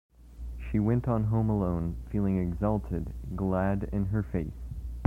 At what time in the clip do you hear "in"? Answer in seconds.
3.93-4.05